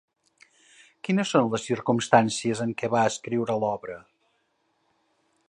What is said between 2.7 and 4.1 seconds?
què va escriure l'obra?